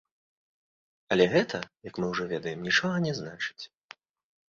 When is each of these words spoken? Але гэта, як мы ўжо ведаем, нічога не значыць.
Але 1.15 1.27
гэта, 1.33 1.59
як 1.89 1.99
мы 2.03 2.09
ўжо 2.13 2.23
ведаем, 2.31 2.59
нічога 2.69 2.95
не 3.05 3.13
значыць. 3.19 3.63